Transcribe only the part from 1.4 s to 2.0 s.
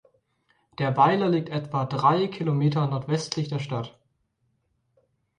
etwa